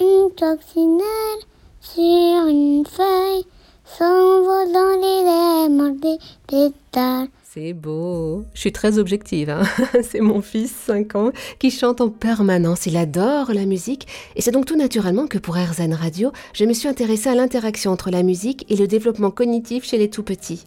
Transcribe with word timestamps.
une 0.00 0.30
coccinelle 0.30 1.42
sur 1.80 2.46
une 2.46 2.84
feuille 2.86 3.44
s'envole 3.84 4.72
dans 4.72 4.96
les 5.00 5.26
airs, 5.28 5.94
des 5.94 6.18
pétales. 6.46 7.28
C'est 7.52 7.72
beau. 7.72 8.44
Je 8.54 8.60
suis 8.60 8.72
très 8.72 8.98
objective. 8.98 9.50
Hein. 9.50 9.62
c'est 10.02 10.20
mon 10.20 10.40
fils, 10.40 10.70
5 10.70 11.16
ans, 11.16 11.32
qui 11.58 11.70
chante 11.70 12.00
en 12.00 12.08
permanence. 12.08 12.86
Il 12.86 12.96
adore 12.96 13.52
la 13.52 13.66
musique. 13.66 14.06
Et 14.36 14.40
c'est 14.40 14.52
donc 14.52 14.66
tout 14.66 14.76
naturellement 14.76 15.26
que 15.26 15.38
pour 15.38 15.56
RZN 15.56 15.92
Radio, 15.92 16.30
je 16.52 16.64
me 16.64 16.72
suis 16.72 16.88
intéressée 16.88 17.28
à 17.28 17.34
l'interaction 17.34 17.90
entre 17.90 18.10
la 18.10 18.22
musique 18.22 18.64
et 18.68 18.76
le 18.76 18.86
développement 18.86 19.32
cognitif 19.32 19.84
chez 19.84 19.98
les 19.98 20.08
tout-petits. 20.08 20.64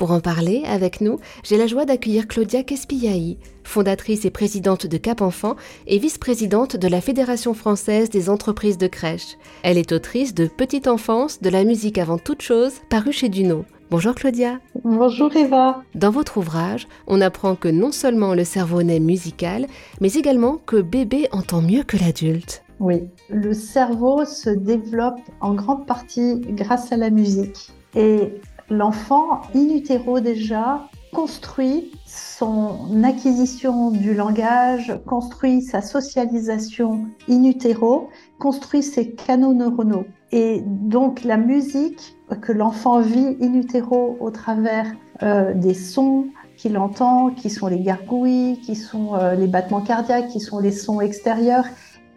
Pour 0.00 0.12
en 0.12 0.20
parler 0.20 0.62
avec 0.66 1.02
nous, 1.02 1.18
j'ai 1.44 1.58
la 1.58 1.66
joie 1.66 1.84
d'accueillir 1.84 2.26
Claudia 2.26 2.62
Kespiaï, 2.62 3.36
fondatrice 3.64 4.24
et 4.24 4.30
présidente 4.30 4.86
de 4.86 4.96
Cap 4.96 5.20
Enfant 5.20 5.56
et 5.86 5.98
vice-présidente 5.98 6.74
de 6.74 6.88
la 6.88 7.02
Fédération 7.02 7.52
française 7.52 8.08
des 8.08 8.30
entreprises 8.30 8.78
de 8.78 8.86
crèche. 8.86 9.36
Elle 9.62 9.76
est 9.76 9.92
autrice 9.92 10.32
de 10.32 10.46
Petite 10.46 10.88
enfance, 10.88 11.42
de 11.42 11.50
la 11.50 11.64
musique 11.64 11.98
avant 11.98 12.16
toute 12.16 12.40
chose, 12.40 12.72
paru 12.88 13.12
chez 13.12 13.28
Duno. 13.28 13.66
Bonjour 13.90 14.14
Claudia. 14.14 14.58
Bonjour 14.84 15.36
Eva. 15.36 15.82
Dans 15.94 16.10
votre 16.10 16.38
ouvrage, 16.38 16.88
on 17.06 17.20
apprend 17.20 17.54
que 17.54 17.68
non 17.68 17.92
seulement 17.92 18.32
le 18.32 18.44
cerveau 18.44 18.82
naît 18.82 19.00
musical, 19.00 19.66
mais 20.00 20.14
également 20.14 20.56
que 20.64 20.80
bébé 20.80 21.28
entend 21.30 21.60
mieux 21.60 21.82
que 21.82 21.98
l'adulte. 21.98 22.62
Oui, 22.78 23.02
le 23.28 23.52
cerveau 23.52 24.24
se 24.24 24.48
développe 24.48 25.20
en 25.42 25.52
grande 25.52 25.86
partie 25.86 26.40
grâce 26.40 26.90
à 26.90 26.96
la 26.96 27.10
musique. 27.10 27.70
Et 27.94 28.40
l'enfant, 28.70 29.42
in 29.54 29.68
utero 29.68 30.20
déjà, 30.20 30.88
construit 31.12 31.90
son 32.06 33.02
acquisition 33.02 33.90
du 33.90 34.14
langage, 34.14 34.94
construit 35.06 35.62
sa 35.62 35.82
socialisation 35.82 37.06
in 37.28 37.44
utero, 37.44 38.08
construit 38.38 38.82
ses 38.82 39.12
canaux 39.12 39.52
neuronaux. 39.52 40.06
Et 40.32 40.62
donc 40.64 41.24
la 41.24 41.36
musique 41.36 42.16
que 42.40 42.52
l'enfant 42.52 43.00
vit 43.00 43.36
in 43.40 43.54
utero 43.54 44.16
au 44.20 44.30
travers 44.30 44.86
euh, 45.22 45.52
des 45.54 45.74
sons 45.74 46.26
qu'il 46.56 46.78
entend, 46.78 47.30
qui 47.30 47.50
sont 47.50 47.66
les 47.66 47.80
gargouilles, 47.80 48.60
qui 48.60 48.76
sont 48.76 49.14
euh, 49.14 49.34
les 49.34 49.46
battements 49.46 49.80
cardiaques, 49.80 50.28
qui 50.28 50.40
sont 50.40 50.60
les 50.60 50.72
sons 50.72 51.00
extérieurs, 51.00 51.64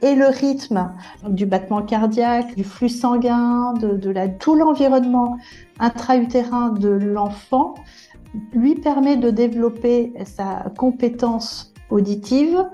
et 0.04 0.16
le 0.16 0.28
rythme 0.28 0.92
du 1.28 1.46
battement 1.46 1.82
cardiaque, 1.82 2.56
du 2.56 2.64
flux 2.64 2.90
sanguin, 2.90 3.74
de, 3.74 3.98
tout 4.38 4.56
l'environnement 4.56 5.38
intra-utérin 5.80 6.70
de 6.70 6.90
l'enfant 6.90 7.74
lui 8.54 8.76
permet 8.76 9.16
de 9.16 9.30
développer 9.30 10.14
sa 10.26 10.66
compétence 10.78 11.74
auditive 11.90 12.66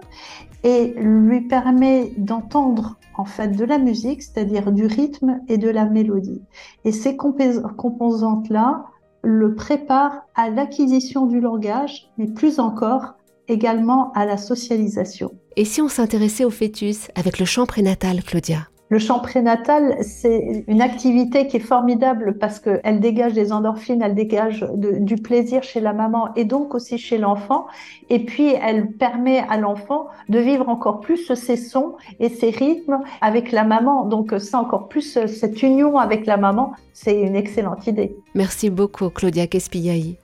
et 0.64 0.96
lui 0.98 1.42
permet 1.42 2.14
d'entendre 2.18 2.98
en 3.16 3.26
fait 3.26 3.50
de 3.50 3.66
la 3.66 3.78
musique, 3.78 4.24
c'est-à-dire 4.24 4.72
du 4.72 4.86
rythme 4.86 5.42
et 5.48 5.58
de 5.58 5.70
la 5.70 5.86
mélodie. 5.86 6.42
Et 6.84 6.92
ces 6.92 7.16
composantes-là 7.16 8.86
le 9.22 9.54
préparent 9.54 10.26
à 10.36 10.50
l'acquisition 10.50 11.26
du 11.26 11.42
langage, 11.42 12.10
mais 12.18 12.28
plus 12.28 12.60
encore 12.60 13.16
également 13.48 14.12
à 14.14 14.26
la 14.26 14.38
socialisation. 14.38 15.32
Et 15.60 15.66
si 15.66 15.82
on 15.82 15.90
s'intéressait 15.90 16.46
au 16.46 16.52
fœtus 16.52 17.10
avec 17.16 17.38
le 17.38 17.44
chant 17.44 17.66
prénatal, 17.66 18.24
Claudia? 18.24 18.70
Le 18.88 18.98
chant 18.98 19.20
prénatal, 19.20 19.98
c'est 20.00 20.64
une 20.70 20.82
activité 20.82 21.48
qui 21.48 21.58
est 21.58 21.60
formidable 21.60 22.38
parce 22.38 22.62
qu'elle 22.62 23.02
dégage 23.02 23.34
des 23.34 23.52
endorphines, 23.52 24.02
elle 24.02 24.16
dégage 24.16 24.66
du 24.74 25.18
plaisir 25.18 25.62
chez 25.62 25.82
la 25.82 25.92
maman 25.92 26.34
et 26.38 26.46
donc 26.46 26.76
aussi 26.76 26.98
chez 26.98 27.18
l'enfant. 27.18 27.68
Et 28.10 28.24
puis, 28.24 28.54
elle 28.54 28.94
permet 28.94 29.40
à 29.50 29.58
l'enfant 29.58 30.08
de 30.30 30.40
vivre 30.40 30.70
encore 30.70 31.02
plus 31.02 31.30
ses 31.34 31.58
sons 31.58 31.98
et 32.22 32.30
ses 32.30 32.52
rythmes 32.52 33.02
avec 33.20 33.52
la 33.52 33.66
maman. 33.66 34.06
Donc, 34.06 34.34
ça 34.40 34.62
encore 34.62 34.88
plus, 34.88 35.20
cette 35.28 35.62
union 35.62 35.98
avec 35.98 36.26
la 36.26 36.38
maman, 36.38 36.72
c'est 36.94 37.22
une 37.22 37.36
excellente 37.36 37.86
idée. 37.86 38.16
Merci 38.34 38.70
beaucoup, 38.70 39.10
Claudia 39.10 39.46
Kespiaï. 39.46 40.20